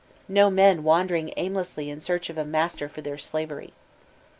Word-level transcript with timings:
00 0.33 0.49
men 0.49 0.81
wandering 0.81 1.31
aimlessly 1.37 1.87
in 1.91 1.99
search 2.01 2.31
of 2.31 2.37
a 2.39 2.43
master 2.43 2.89
for 2.89 3.03
fbdr 3.03 3.21
slavery. 3.21 3.71